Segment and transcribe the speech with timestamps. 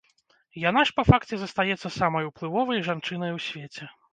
[0.69, 3.83] Яна ж, па факце, застаецца самай уплывовай жанчынай у свеце.